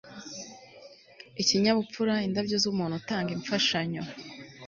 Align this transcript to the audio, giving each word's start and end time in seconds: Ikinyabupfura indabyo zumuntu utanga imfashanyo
Ikinyabupfura 1.41 2.13
indabyo 2.27 2.55
zumuntu 2.63 2.95
utanga 3.01 3.29
imfashanyo 3.37 4.01